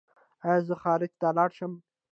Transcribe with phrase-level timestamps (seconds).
[0.45, 1.73] ایا زه خارج ته لاړ شم؟